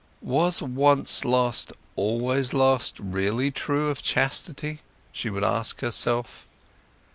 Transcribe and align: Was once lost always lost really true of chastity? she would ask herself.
Was 0.23 0.63
once 0.63 1.23
lost 1.23 1.73
always 1.95 2.55
lost 2.55 2.97
really 2.99 3.51
true 3.51 3.91
of 3.91 4.01
chastity? 4.01 4.79
she 5.11 5.29
would 5.29 5.43
ask 5.43 5.81
herself. 5.81 6.47